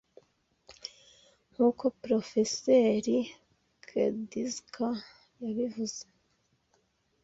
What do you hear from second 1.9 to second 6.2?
Profeseri Kedzierska yabivuze